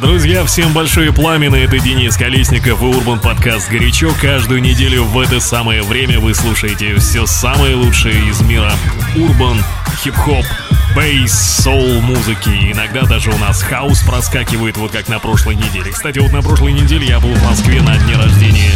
[0.00, 4.12] Друзья, всем большое пламя, это Денис Колесников и Урбан Подкаст «Горячо».
[4.20, 8.72] Каждую неделю в это самое время вы слушаете все самое лучшее из мира
[9.14, 9.62] урбан,
[10.02, 10.44] хип-хоп,
[10.96, 12.72] бейс, соул музыки.
[12.72, 15.92] Иногда даже у нас хаус проскакивает, вот как на прошлой неделе.
[15.92, 18.72] Кстати, вот на прошлой неделе я был в Москве на дне рождения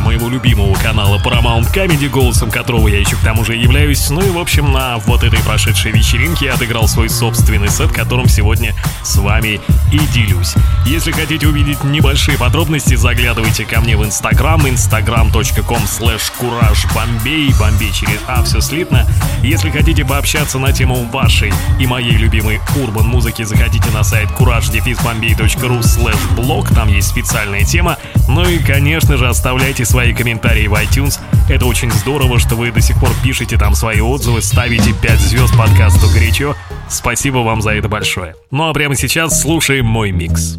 [0.00, 4.10] моего любимого канала Paramount Comedy, голосом которого я еще к тому же являюсь.
[4.10, 8.28] Ну и, в общем, на вот этой прошедшей вечеринке я отыграл свой собственный сет, которым
[8.28, 9.60] сегодня с вами
[9.92, 10.54] и делюсь.
[10.86, 18.18] Если хотите увидеть небольшие подробности, заглядывайте ко мне в Instagram, instagram.com slash куражбомбей, бомбей через
[18.26, 19.06] А, все слитно.
[19.42, 25.80] Если хотите пообщаться на тему вашей и моей любимой урбан музыки, заходите на сайт courage-bombay.ru
[25.80, 27.98] slash blog, там есть специальная тема.
[28.28, 31.20] Ну и, конечно же, оставляйте оставляйте свои комментарии в iTunes.
[31.48, 35.56] Это очень здорово, что вы до сих пор пишете там свои отзывы, ставите 5 звезд
[35.56, 36.54] подкасту «Горячо».
[36.88, 38.34] Спасибо вам за это большое.
[38.50, 40.58] Ну а прямо сейчас слушаем мой микс.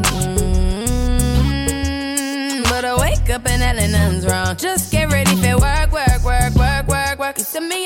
[3.31, 4.55] Up and nothing's wrong.
[4.57, 7.37] Just get ready for work, work, work, work, work, work.
[7.37, 7.85] You see me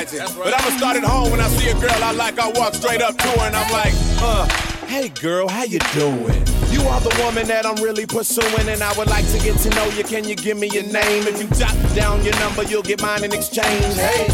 [0.00, 0.20] imagine.
[0.38, 0.44] Right.
[0.44, 3.02] But I'ma start at home when I see a girl I like, I walk straight
[3.02, 3.92] up to her and I'm like,
[4.22, 4.46] uh,
[4.86, 6.44] hey girl, how you doing?
[6.70, 9.70] You are the woman that I'm really pursuing, and I would like to get to
[9.70, 10.04] know you.
[10.04, 11.26] Can you give me your name?
[11.26, 13.96] If you jot down your number, you'll get mine in exchange.
[13.96, 14.28] Hey.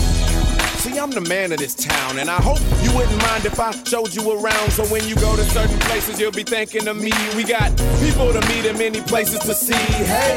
[0.76, 3.72] See, I'm the man of this town, and I hope you wouldn't mind if I
[3.84, 4.70] showed you around.
[4.70, 7.10] So when you go to certain places, you'll be thinking of me.
[7.34, 7.74] We got
[8.04, 9.72] people to meet and many places to see.
[9.72, 10.36] Hey,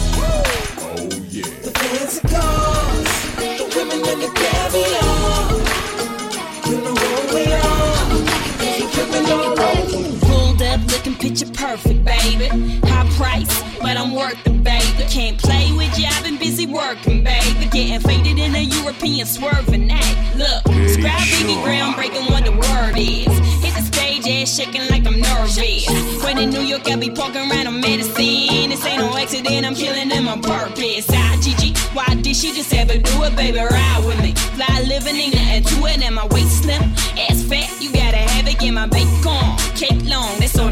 [11.71, 12.47] Perfect, baby.
[12.83, 15.03] High price, but I'm worth it, baby.
[15.09, 17.65] Can't play with you, I've been busy working, baby.
[17.71, 20.35] Getting faded in a European swerving act.
[20.35, 23.31] Look, scribe baby groundbreaking what the word is.
[23.63, 25.87] Hit the stage, ass shaking like I'm nervous.
[26.23, 28.69] When in New York, I be walking around on medicine.
[28.69, 31.07] This ain't no accident, I'm killing them on purpose.
[31.09, 33.59] Ah, Gigi, why did she just ever do it, baby?
[33.59, 34.33] Ride with me.
[34.59, 36.83] Fly living, ain't nothing to it, and my waist slim.
[37.29, 39.55] Ass fat, you gotta have it, get my bacon.
[39.79, 40.70] Cake long, that's automatic.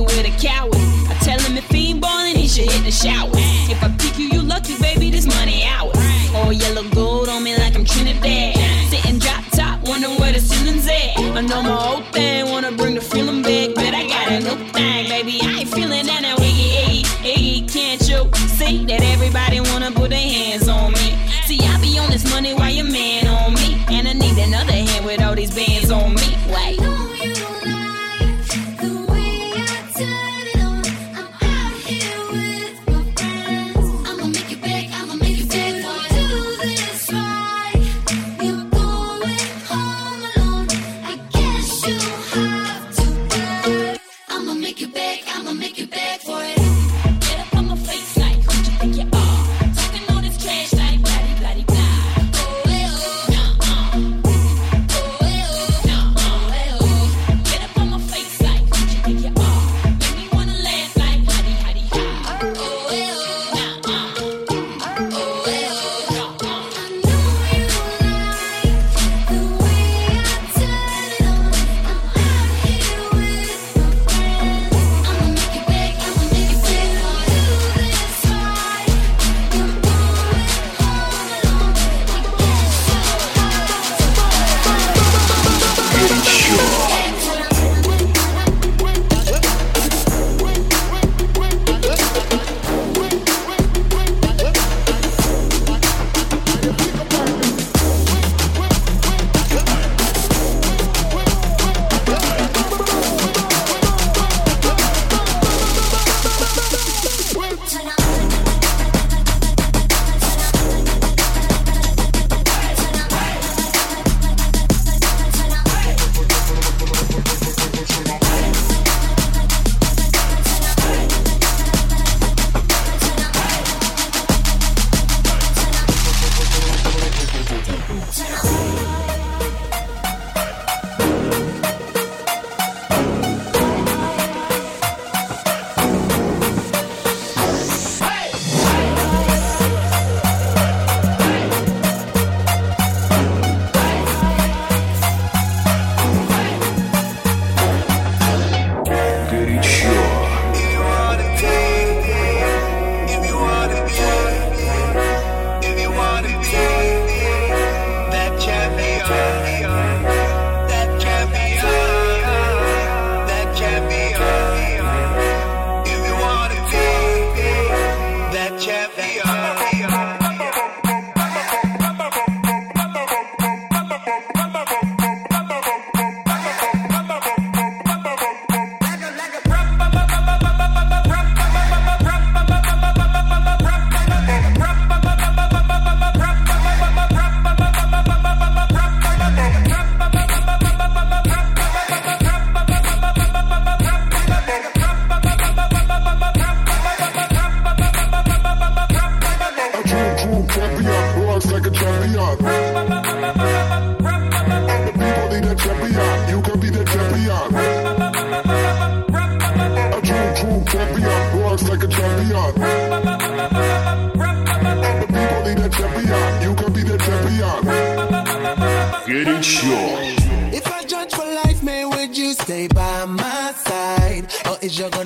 [0.00, 0.74] With a coward.
[0.74, 3.30] I tell him if he ain't ballin', he should hit the shower.
[3.68, 5.96] If I pick you, you lucky, baby, this money ours.
[6.34, 8.56] All yellow gold on me like I'm Trinidad.
[8.88, 11.18] Sitting drop top, wondering where the ceiling's at.
[11.18, 12.11] I know my old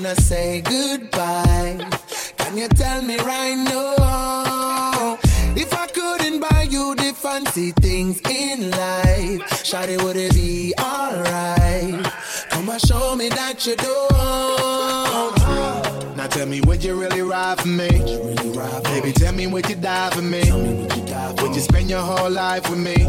[0.06, 1.78] you gonna say goodbye?
[2.36, 5.18] Can you tell me right now?
[5.56, 12.04] If I couldn't buy you the fancy things in life, Shawty, would it be alright?
[12.50, 14.16] Come and show me that you don't.
[16.16, 17.88] Now tell me, would you really ride for me?
[18.84, 20.52] Baby, tell me, would you die for me?
[21.42, 23.06] Would you spend your whole life with me?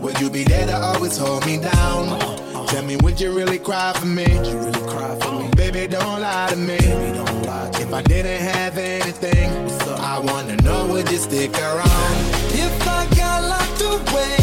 [0.00, 2.08] Would you be there to always hold me down?
[2.08, 2.49] Uh-huh.
[2.70, 4.26] Tell me, would you really cry for me?
[5.56, 6.78] Baby, don't lie to me.
[7.82, 9.50] If I didn't have anything,
[9.98, 12.14] I wanna know, would you stick around?
[12.52, 14.36] If I got locked away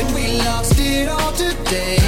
[0.00, 1.98] and we lost it all today,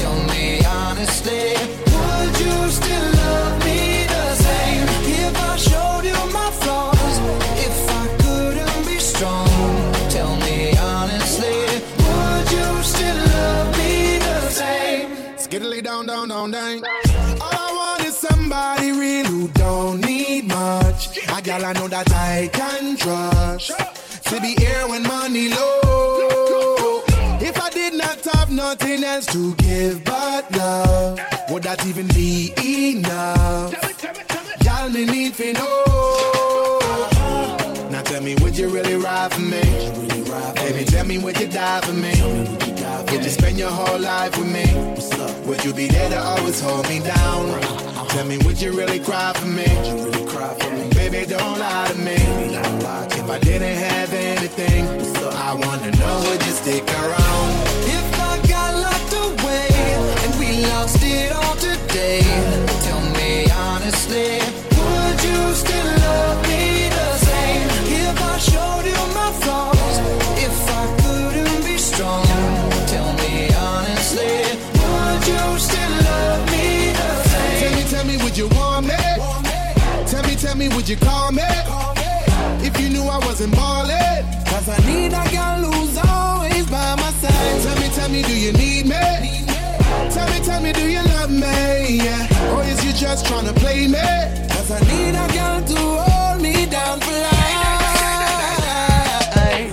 [0.00, 1.56] tell me honestly,
[1.92, 3.61] would you still love me
[16.50, 16.84] down, down.
[17.40, 21.18] All I want is somebody real who don't need much.
[21.28, 23.70] A gal I know that I can trust.
[24.24, 27.02] To be here when money low.
[27.40, 31.20] If I did not have nothing else to give but love,
[31.50, 33.72] would that even be enough?
[34.64, 36.81] Y'all me need to know.
[38.02, 39.62] Now tell me, would you really ride for me?
[40.56, 42.10] Baby, tell me, would you die for me?
[43.12, 44.66] Would you spend your whole life with me?
[45.46, 47.60] Would you be there to always hold me down?
[48.08, 49.66] Tell me, would you really cry for me?
[50.96, 52.16] Baby, don't lie to me.
[53.20, 57.50] If I didn't have anything, so I wanna know, would you stick around?
[57.86, 59.68] If I got locked away
[60.24, 62.22] and we lost it all today,
[62.82, 64.40] tell me honestly,
[64.74, 66.01] would you still
[80.61, 81.43] me, tell me, would you call me?
[82.61, 84.25] If you knew I wasn't ballin'.
[84.45, 87.61] Cause I need a girl who's always by my side.
[87.63, 89.45] Tell me, tell me, do you need me?
[90.11, 91.97] Tell me, tell me, do you love me?
[92.03, 92.53] Yeah.
[92.53, 93.99] Or is you just tryna play me?
[94.53, 97.67] Cause I need a girl to hold me down for life.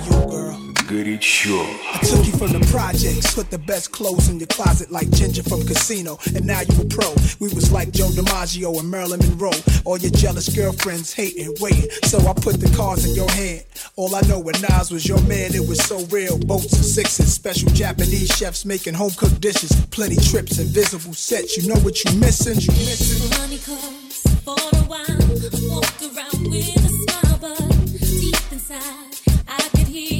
[0.07, 0.57] You girl.
[0.87, 1.88] Горячо.
[2.10, 5.62] Took you from the projects, put the best clothes in your closet like Ginger from
[5.64, 7.08] Casino, and now you a pro.
[7.38, 9.54] We was like Joe DiMaggio and Marilyn Monroe.
[9.84, 11.88] All your jealous girlfriends hating, waiting.
[12.10, 13.62] So I put the cards in your hand.
[13.94, 16.36] All I know when Nas was your man, it was so real.
[16.36, 21.56] Boats and sixes, special Japanese chefs making home cooked dishes, plenty trips, invisible sets.
[21.56, 22.58] You know what you missing?
[22.58, 23.30] You missing?
[24.42, 25.06] For a while.
[25.70, 29.14] Walk around with a smile, but deep inside,
[29.46, 30.19] I could hear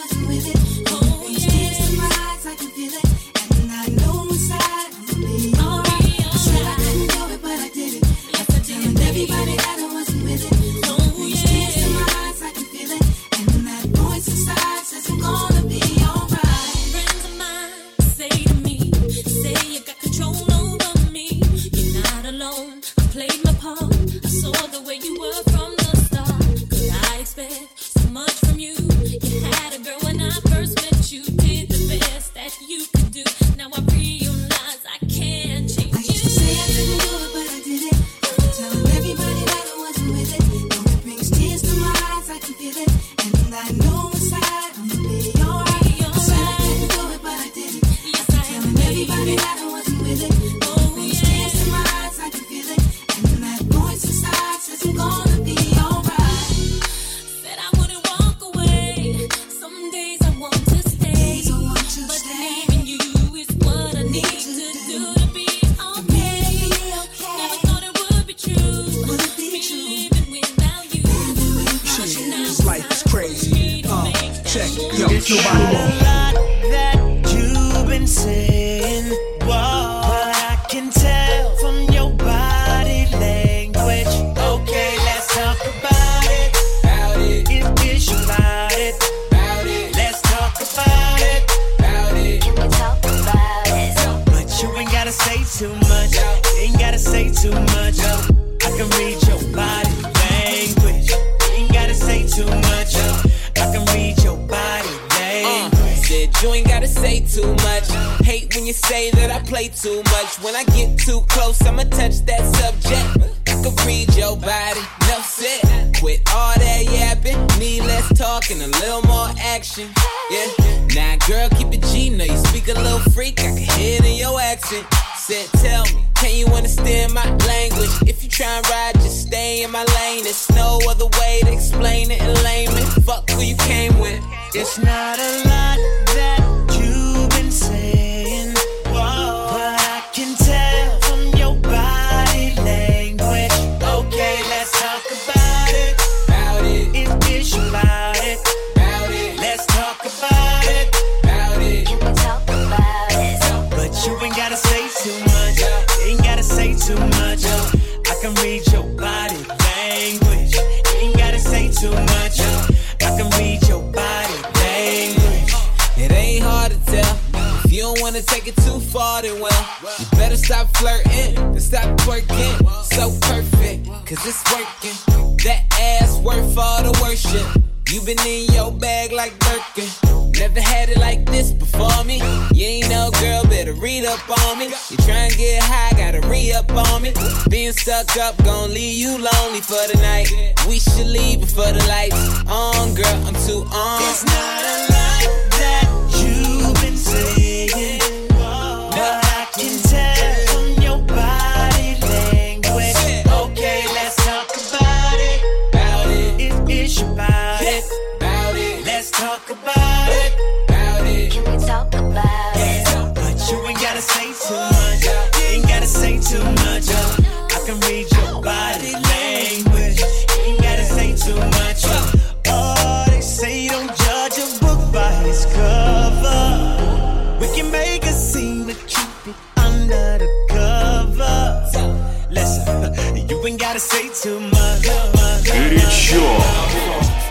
[235.44, 236.18] Горячо.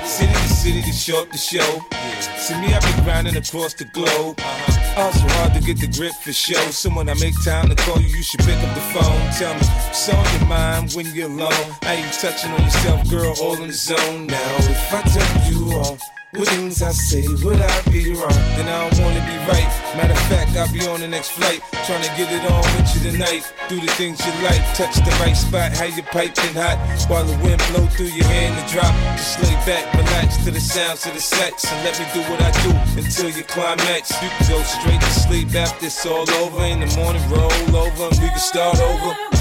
[0.05, 1.81] City to city to show up the show.
[2.37, 4.39] See me, I've been grinding across the globe.
[4.95, 6.61] Also hard to get the grip for show.
[6.71, 9.19] So when I make time to call you, you should pick up the phone.
[9.37, 11.67] Tell me, what's on your mind when you're alone?
[11.83, 14.27] I ain't touching on yourself, girl, all in the zone.
[14.27, 15.97] Now, if I tell you all
[16.32, 18.40] what things I say, would I be wrong?
[18.54, 19.66] Then I don't wanna be right.
[19.96, 21.60] Matter of fact, I'll be on the next flight.
[21.86, 23.42] Trying to get it on with you tonight.
[23.68, 26.78] Do the things you like, touch the right spot, how you piping hot.
[27.08, 28.94] While the wind blow through your hair in the drop.
[29.18, 31.66] Just lay back, relax to the sounds of the sex.
[31.66, 34.10] And let me do what I do until you climax.
[34.22, 36.62] You can go straight to sleep after it's all over.
[36.64, 39.39] In the morning, roll over and we can start over.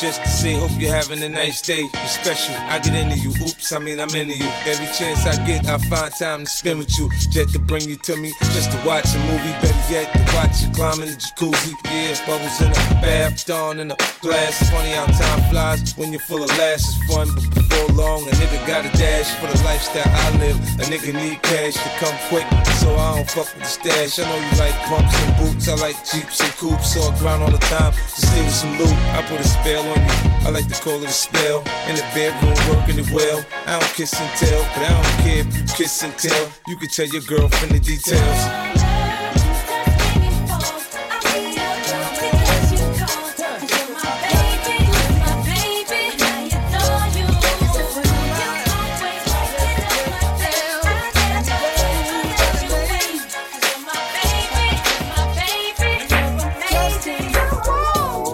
[0.00, 1.80] Just to say, hope you're having a nice day.
[1.80, 2.54] You're special.
[2.54, 3.30] I get into you.
[3.30, 4.48] Oops, I mean, I'm into you.
[4.64, 7.10] Every chance I get, I find time to spend with you.
[7.30, 9.52] Jet to bring you to me, just to watch a movie.
[9.60, 11.74] Better yet, to watch you climb in the jacuzzi.
[11.84, 14.70] Yeah, bubbles in the bath, dawn in the glass.
[14.70, 16.88] Funny how time flies when you're full of laughs.
[16.88, 20.56] It's fun, but before long, a nigga got a dash for the lifestyle I live.
[20.78, 22.46] A nigga need cash to come quick,
[22.78, 24.18] so I don't fuck with the stash.
[24.20, 25.68] I know you like pumps and boots.
[25.68, 28.78] I like jeeps and coupes, so I grind all the time to stay with some
[28.78, 28.94] loot.
[29.12, 30.47] I put a spell on you.
[30.47, 31.59] I like to call it a spell.
[31.87, 33.43] In the bedroom, working it well.
[33.65, 36.51] I don't kiss and tell, but I don't care if you kiss and tell.
[36.67, 38.73] You can tell your girlfriend the details.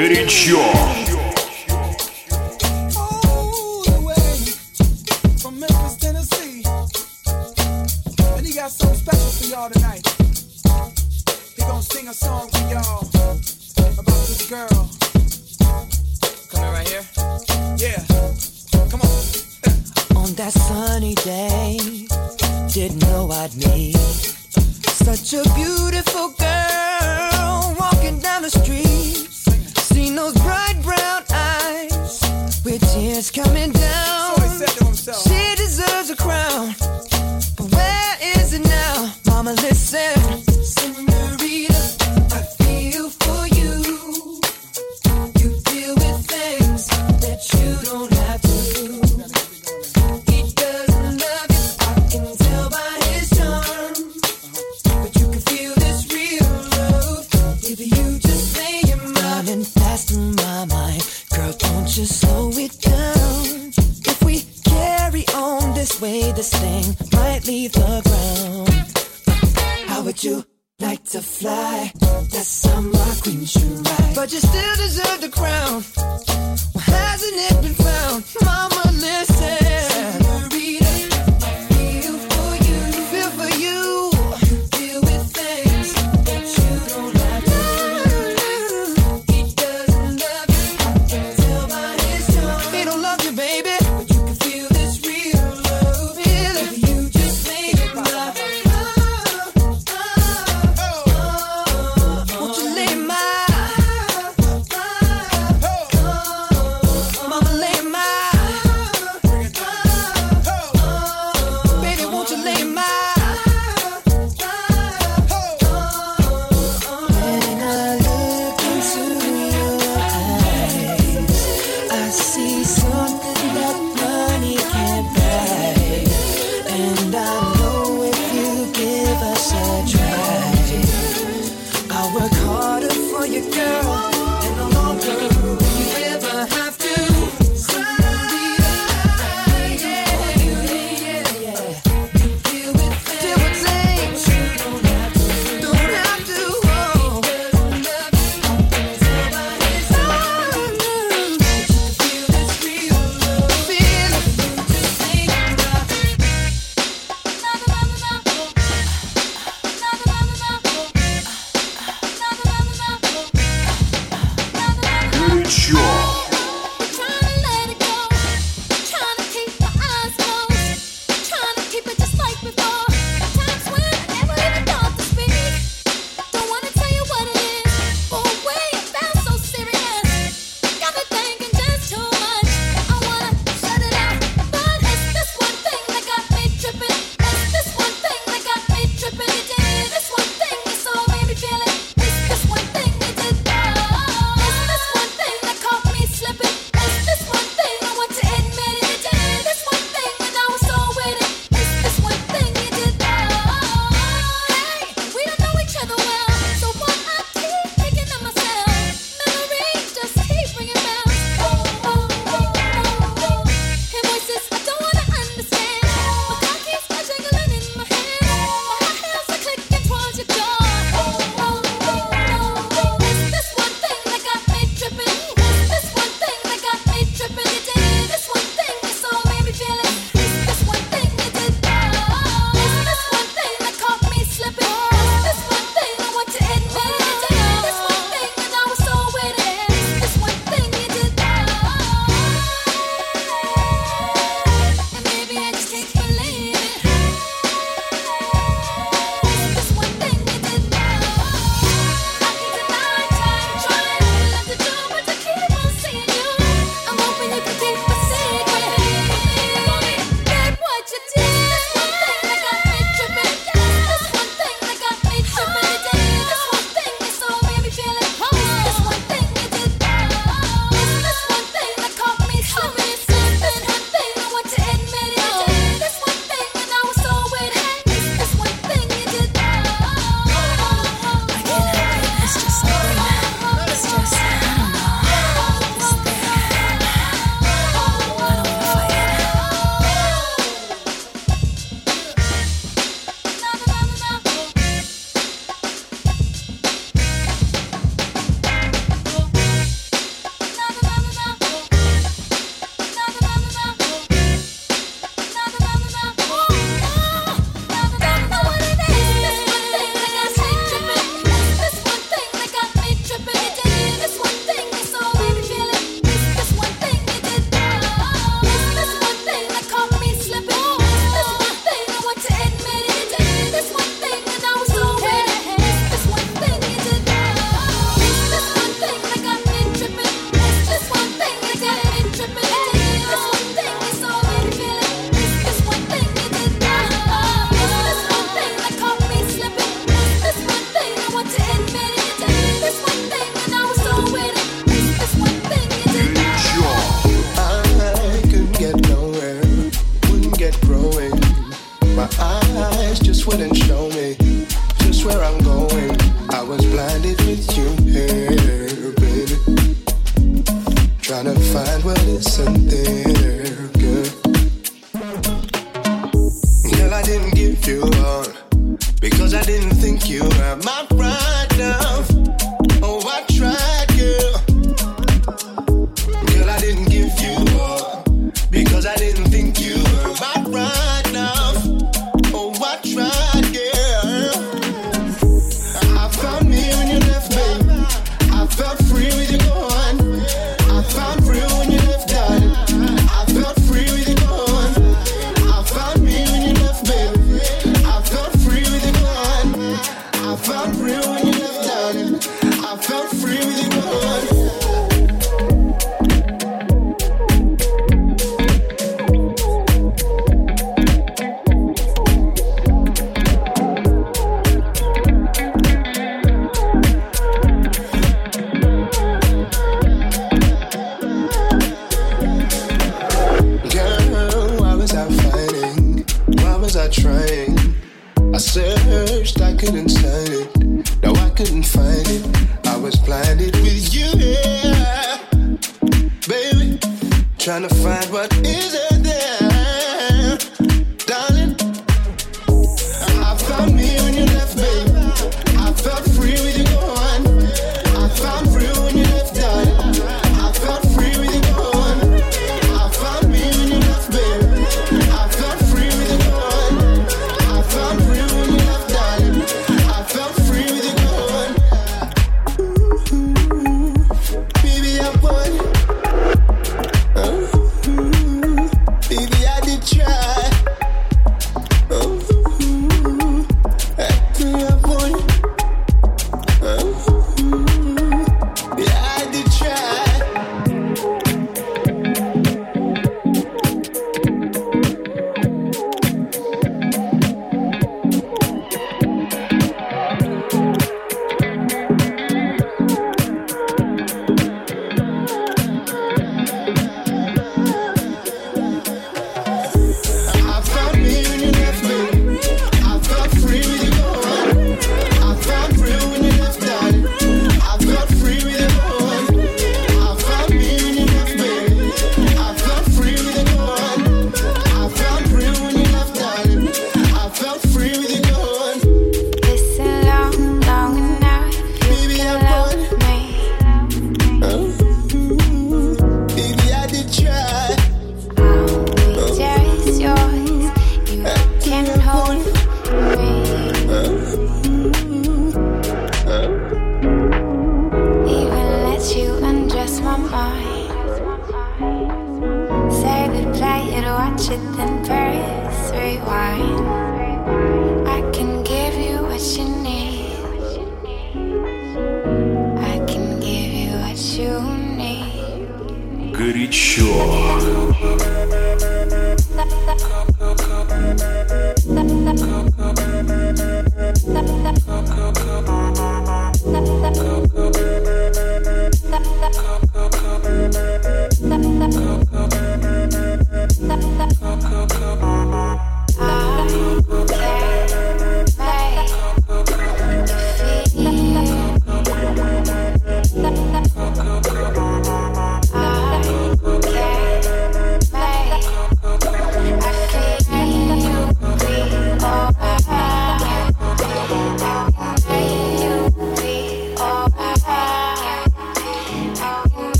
[0.00, 1.03] Горячо.
[12.25, 13.05] Song for y'all
[14.01, 14.81] about this girl.
[16.49, 17.05] Coming right here.
[17.77, 18.01] Yeah,
[18.89, 19.15] come on.
[20.21, 21.77] On that sunny day,
[22.73, 23.95] didn't know I'd meet
[25.05, 29.29] such a beautiful girl walking down the street.
[29.91, 32.21] Seen those bright brown eyes
[32.65, 33.74] with tears coming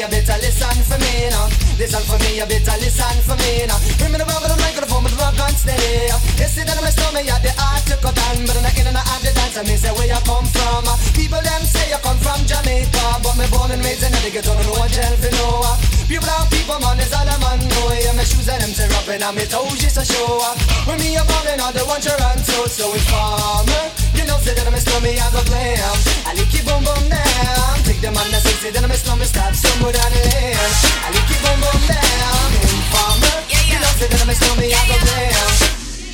[0.00, 1.44] you better listen for me now.
[1.76, 3.76] Listen for me, you better listen for me now.
[4.00, 6.08] Bring me the rubber, the microphone, but the rock on steady.
[6.40, 8.88] You see that I'm a stormy, you the art to cut on, but I'm in
[8.88, 9.60] and out the dance.
[9.60, 10.88] I mean, say where you come from.
[10.88, 14.30] Uh, people them say you come from Jamaica, but me born and raised in the
[14.32, 15.04] ghetto, don't know what you
[15.36, 15.68] know.
[15.68, 15.76] Uh.
[16.08, 17.60] People, brown people, man, is all a man.
[17.60, 17.92] on.
[18.00, 20.40] yeah, my shoes and them say, up, and my toes just to show.
[20.40, 20.56] Uh.
[20.88, 23.99] When me a ballin' on the one Toronto, so it's farmer
[24.30, 25.96] no say that I'm a stormy, I go glam.
[26.26, 29.26] I lick your boom boom down Take the man that sexy, then I'm a stormy,
[29.26, 30.54] stop somewhere down the lane
[31.02, 33.70] I lick your boom boom down Informer, yeah, yeah.
[33.74, 35.50] you know say that I'm a stormy, yeah, I go glam.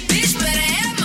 [0.09, 0.96] Bitch, better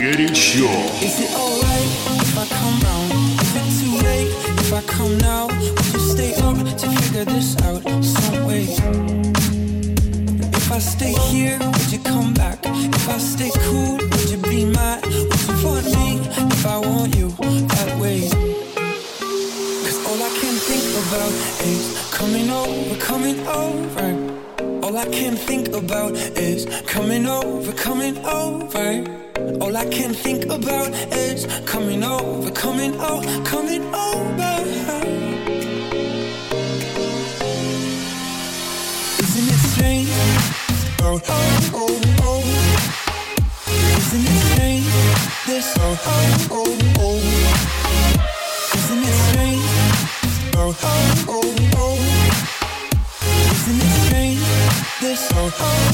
[0.00, 0.66] Getting sure.
[1.02, 1.90] Is it alright
[2.22, 3.12] if I come round?
[3.38, 5.48] Is it too late if I come now?
[5.48, 8.64] Will you stay up to figure this out some way?
[10.56, 12.60] If I stay here, would you come back?
[12.64, 15.04] If I stay cool, would you be mad?
[15.04, 18.20] Would you want me if I want you that way?
[19.84, 24.82] Cause all I can think about is coming over, coming over.
[24.82, 29.19] All I can think about is coming over, coming over.
[29.40, 34.52] All I can think about is coming over, coming out, coming over.
[39.22, 40.10] Isn't it strange?
[41.02, 42.42] Oh, oh, oh, oh.
[43.96, 44.92] Isn't it strange?
[45.46, 47.18] This, oh, oh, oh, oh.
[48.76, 49.70] Isn't it strange?
[50.56, 51.96] Oh, oh, oh, oh.
[53.52, 54.44] Isn't it strange?
[55.00, 55.52] This, oh, oh.
[55.60, 55.89] oh.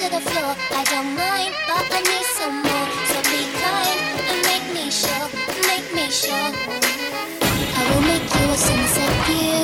[0.00, 0.56] to the floor.
[0.80, 2.86] I don't mind, but I need some more.
[3.10, 5.28] So be kind and make me sure,
[5.68, 6.50] make me sure.
[7.78, 9.60] I will make you a sunset view.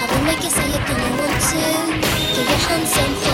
[0.00, 1.64] I will make you say you're gonna want to.
[2.34, 3.33] Give your hands in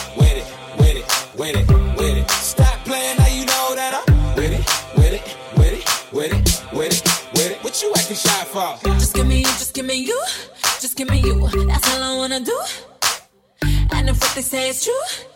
[14.51, 15.30] say it's true?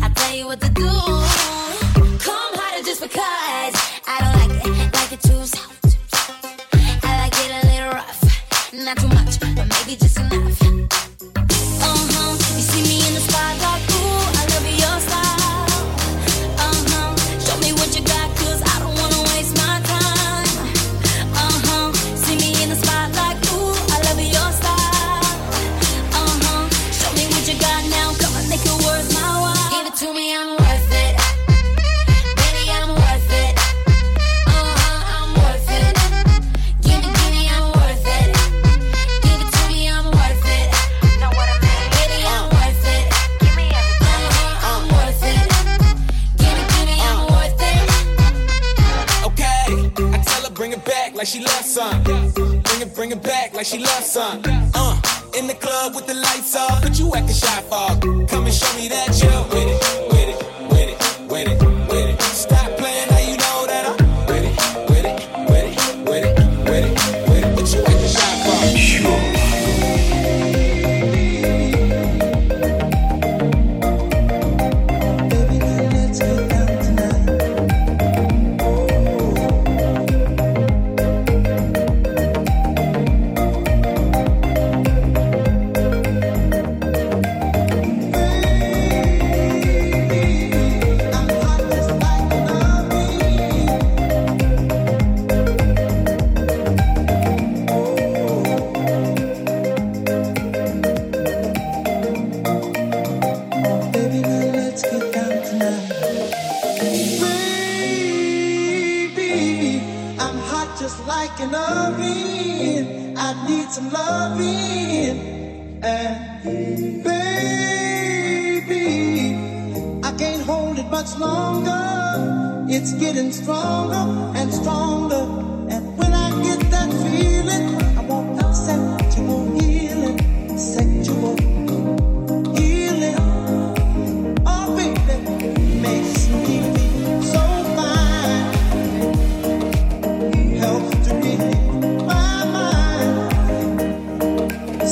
[0.00, 0.88] I tell you what to do.
[2.24, 3.74] Come harder just because
[4.06, 5.98] I don't like it, like it too soft.
[7.04, 10.61] I like it a little rough, not too much, but maybe just enough.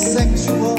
[0.01, 0.77] sexual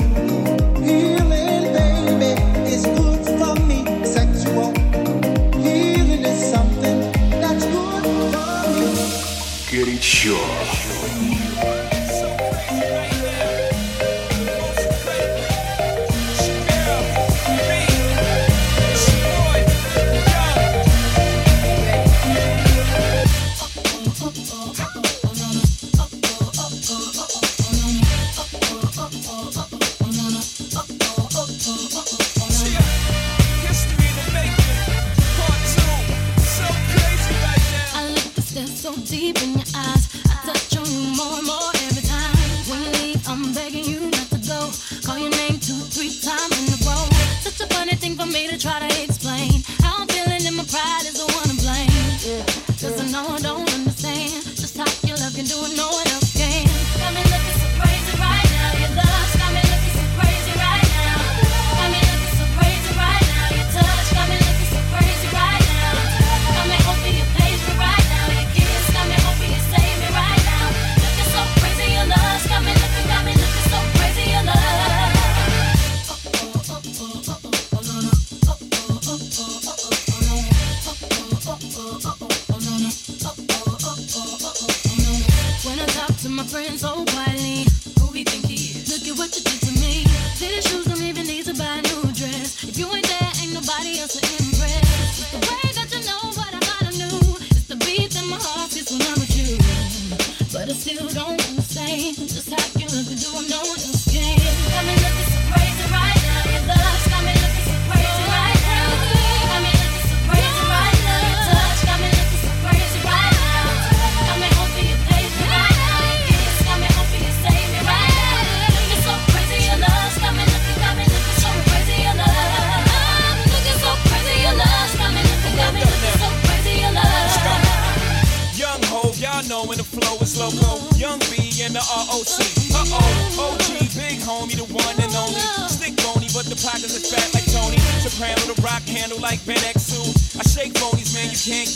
[5.61, 6.99] healing is something
[7.39, 8.31] that's good for
[8.79, 8.89] you
[9.69, 10.80] get it Sure.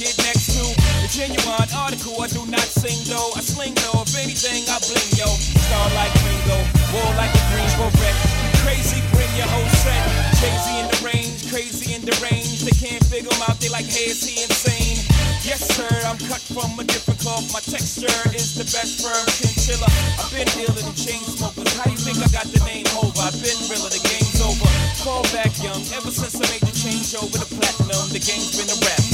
[0.06, 0.62] sit next to
[1.01, 2.22] a genuine article.
[2.22, 3.34] I do not sing though.
[3.34, 4.06] I sling though.
[4.06, 5.26] If anything, I bling yo.
[5.66, 6.58] Star like Ringo,
[6.93, 8.14] war like a Greensboro wreck.
[8.62, 9.97] Crazy, bring your whole set.
[10.38, 12.62] Crazy in the range, crazy in the range.
[12.62, 13.58] They can't figure him out.
[13.58, 15.01] They like, hey, is he insane?
[15.41, 17.45] Yes, sir, I'm cut from a different cloth.
[17.53, 19.89] My texture is the best firm chinchilla.
[20.22, 21.70] I've been dealing in chain smokers.
[21.78, 23.14] How you think I got the name over?
[23.22, 24.70] I've been realer, the game's over.
[25.06, 28.70] Fall back young, ever since I made the change over the platinum, the game's been
[28.74, 29.05] a wrap.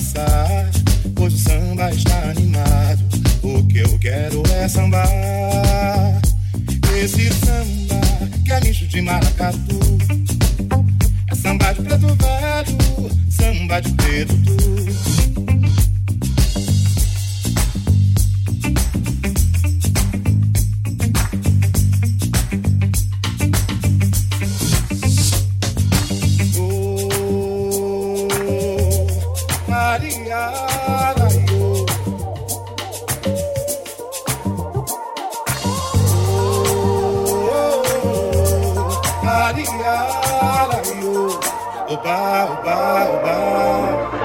[0.00, 0.70] passar,
[1.14, 3.00] pois o samba está animado.
[3.42, 6.20] O que eu quero é sambar.
[6.96, 8.00] Esse samba
[8.44, 9.78] que é lixo de maracatu.
[11.30, 14.39] É samba de preto velho, samba de preto
[42.02, 44.19] Bye, bye, bye.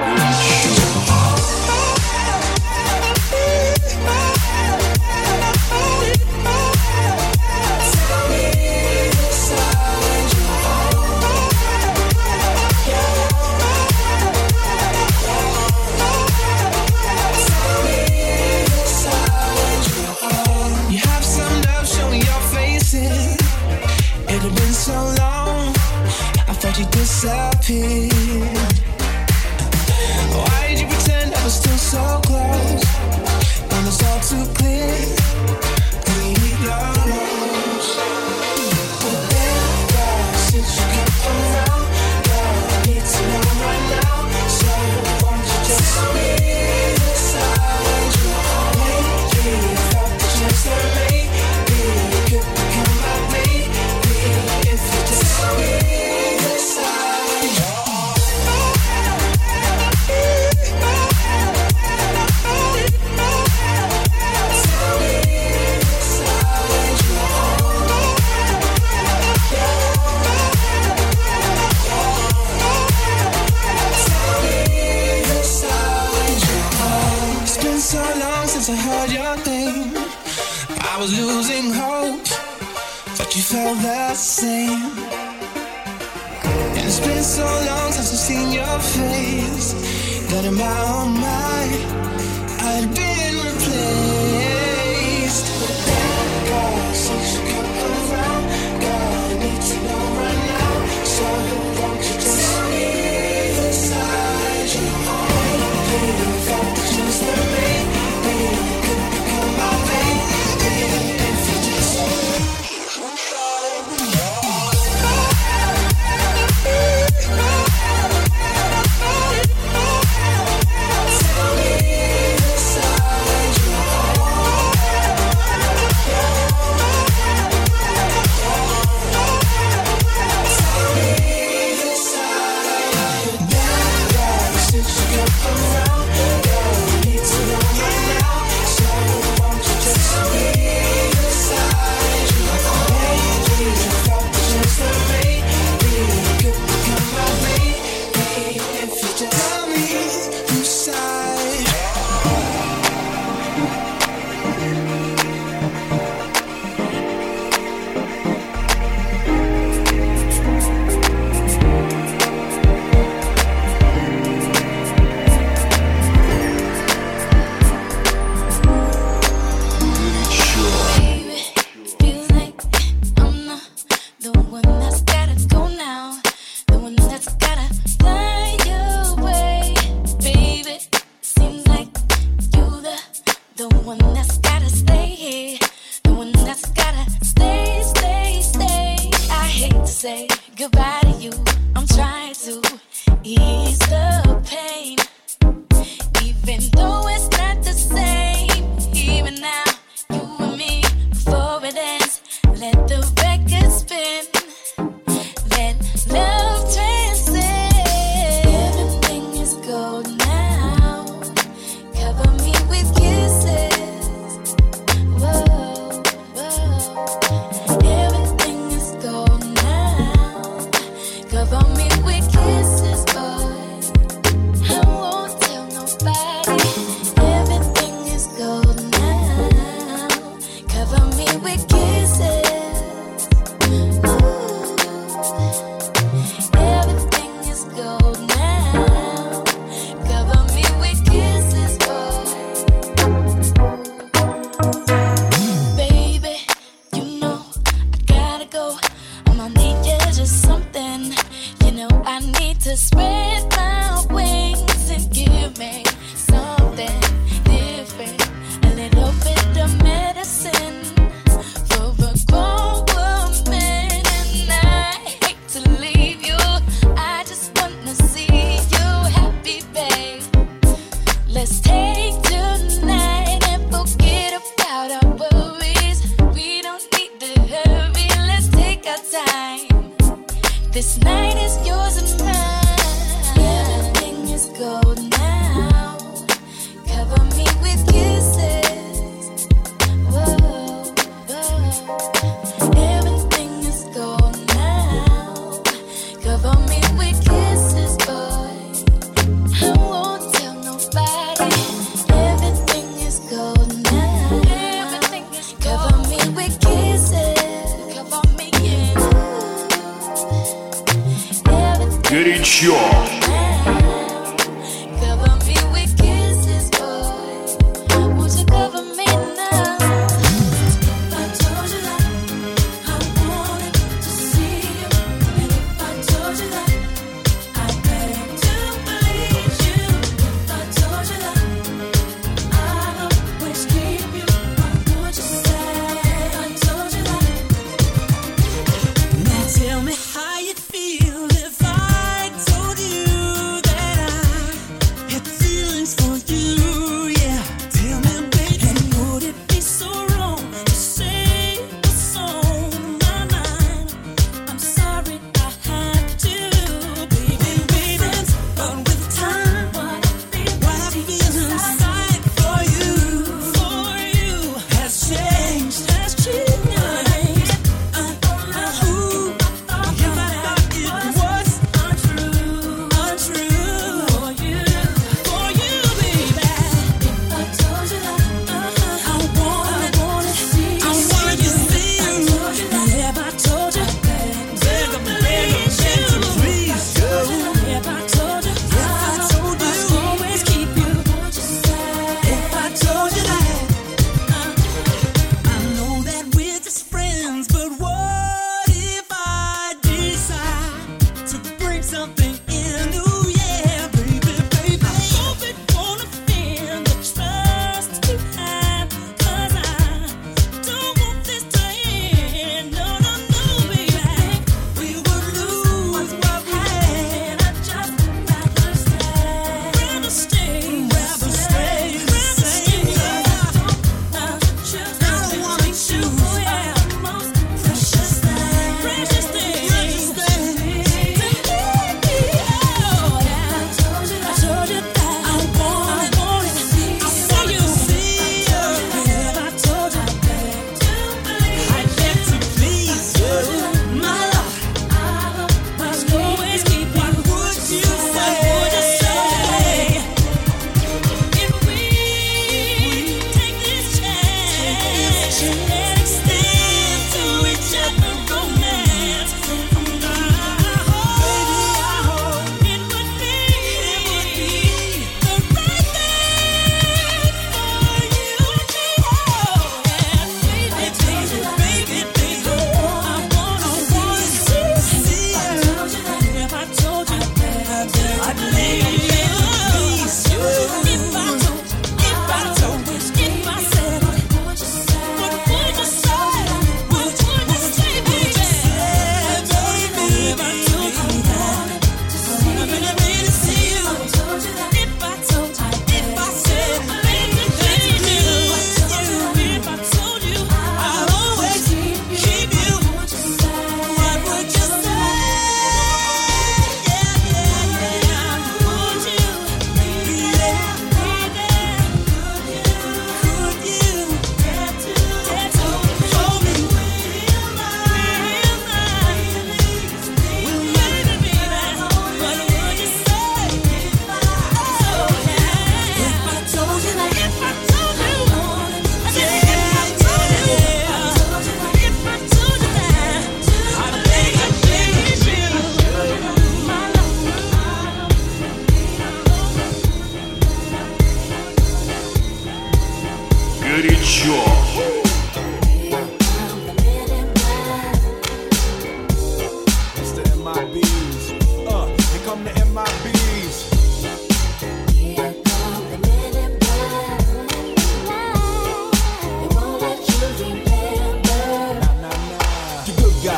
[280.76, 281.65] This night is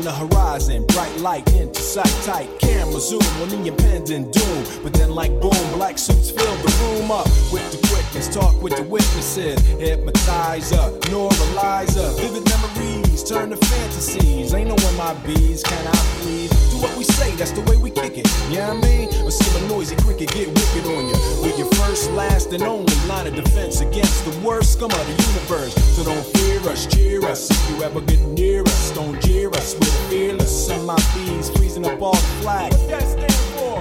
[0.00, 2.48] On the horizon, bright light into sight tight.
[2.58, 7.10] Camera zoom on the impending doom, but then like boom, black suits fill the room
[7.10, 8.28] up with the quickness.
[8.32, 14.54] Talk with the witnesses, hypnotizer, neuralizer, vivid memories turn to fantasies.
[14.54, 16.50] Ain't no MIBs, can I please?
[16.70, 18.26] Do what we say, that's the way we kick it.
[18.50, 21.16] Yeah, you know I mean, or see a noisy cricket get wicked on you.
[21.42, 25.16] With your first, last, and only line of defense against the worst scum of the
[25.30, 25.74] universe.
[25.96, 27.50] So don't fear us, cheer us.
[27.50, 29.74] If you ever get near us, don't jeer us.
[29.74, 30.70] We're fearless.
[30.70, 32.72] MIBs freezing up all the flag.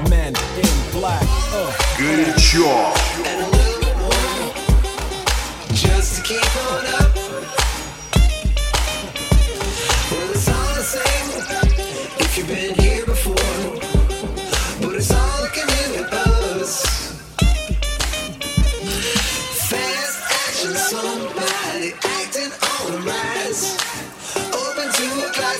[0.10, 1.24] Men in black.
[1.52, 2.96] Uh, Good job.
[5.74, 7.09] Just to keep on up.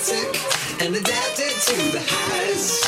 [0.00, 2.80] Classic and adapted to the highs.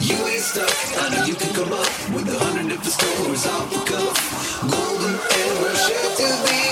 [0.00, 0.70] You ain't stuck.
[1.02, 4.16] I know you can come up with a hundred different stories off the cuff.
[4.70, 6.69] Golden era sure to be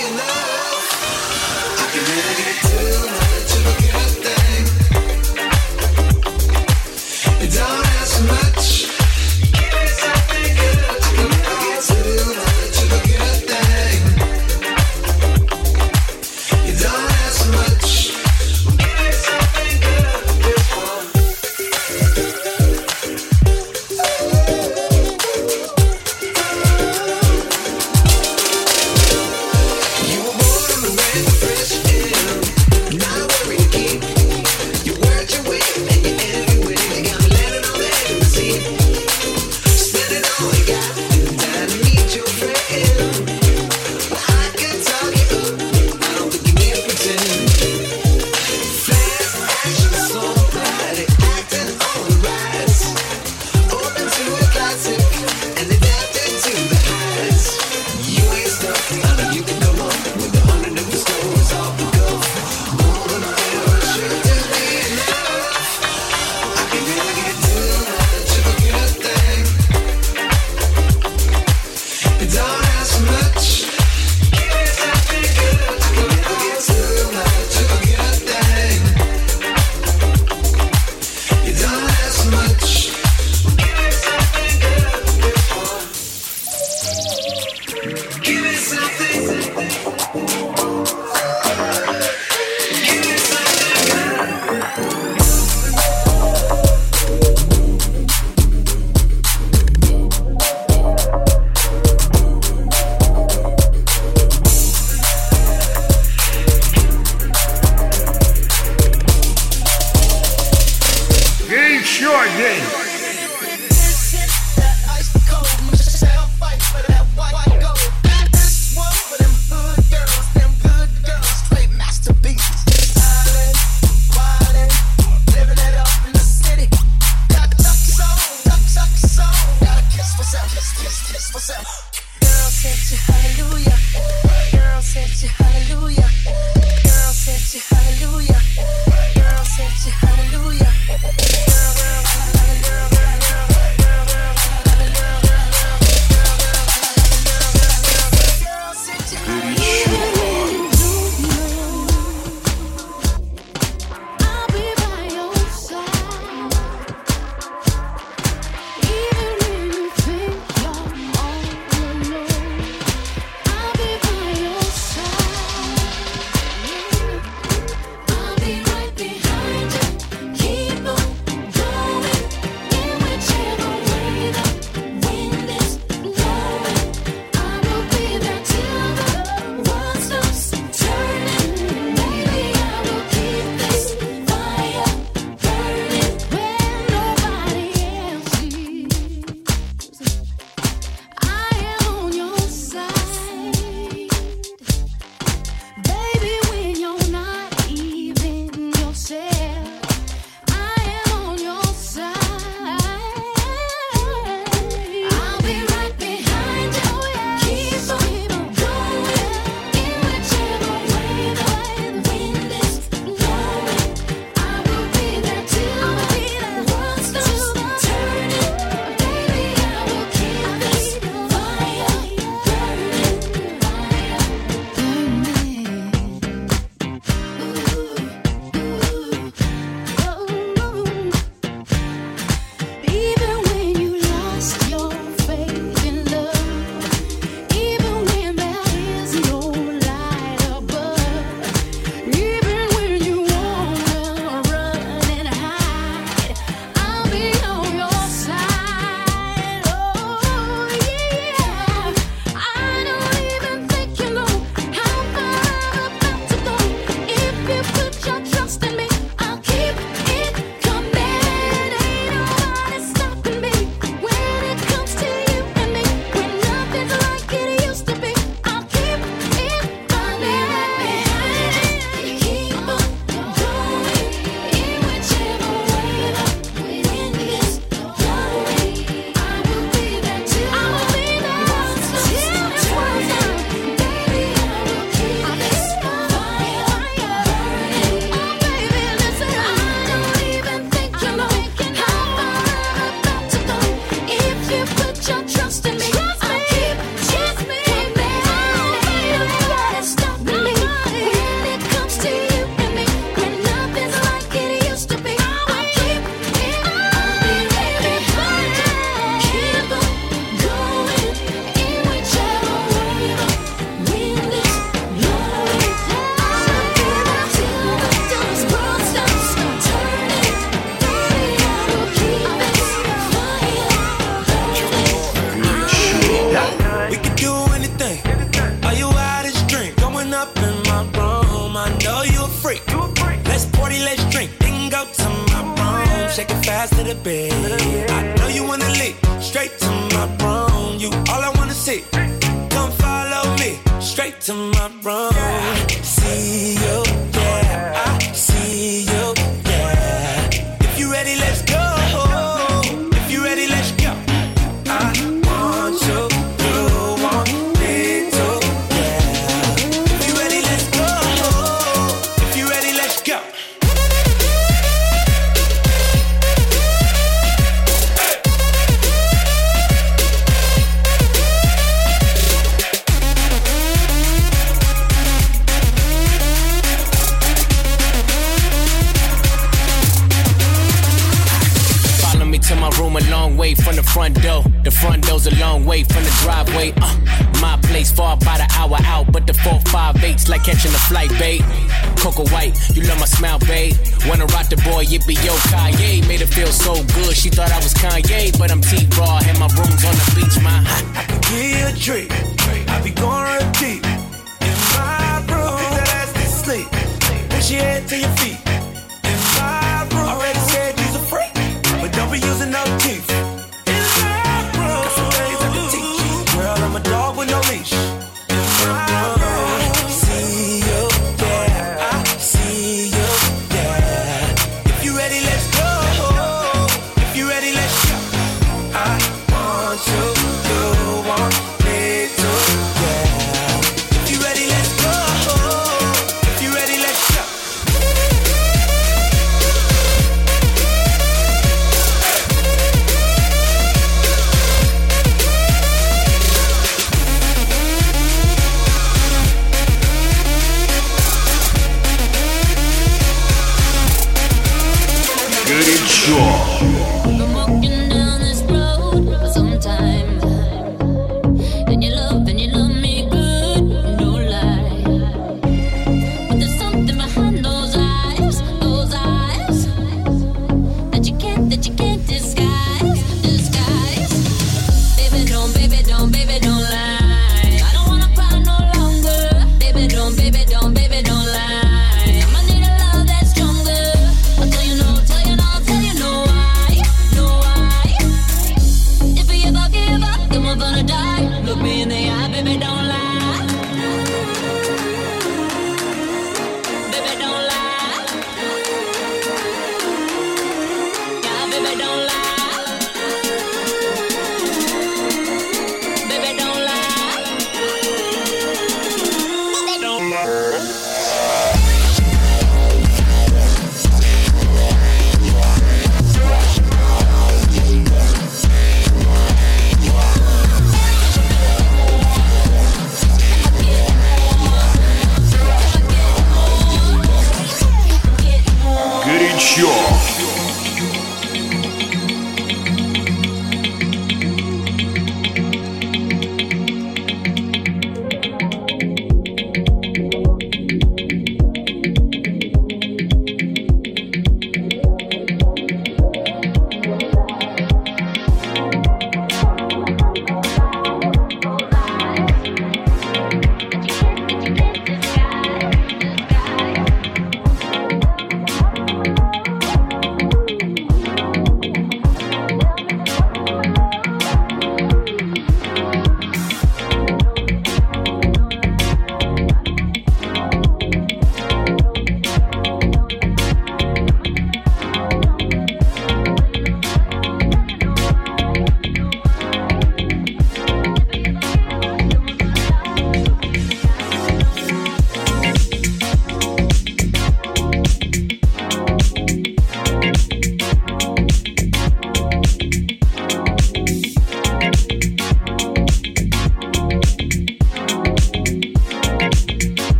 [456.78, 457.27] Been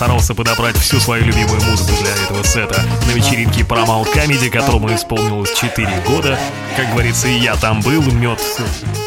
[0.00, 0.20] выглядело.
[0.20, 4.94] Я постарался подобрать всю свою любимую музыку для этого сета на вечеринке Paramount Comedy, которому
[4.94, 6.38] исполнилось 4 года.
[6.76, 8.40] Как говорится, и я там был, мед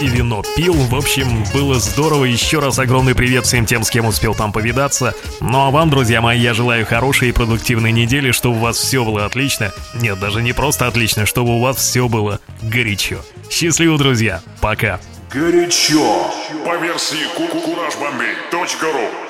[0.02, 0.74] и вино пил.
[0.74, 2.26] В общем, было здорово.
[2.26, 5.14] Еще раз огромный привет всем тем, с кем успел там повидаться.
[5.42, 9.04] Ну а вам, друзья мои, я желаю хорошей и продуктивной недели, чтобы у вас все
[9.04, 9.72] было отлично.
[9.96, 13.18] Нет, даже не просто отлично, чтобы у вас все было горячо.
[13.50, 14.42] Счастливо, друзья.
[14.62, 15.00] Пока.
[15.32, 16.32] Горячо.
[16.66, 19.23] По версии куражбомбей.ру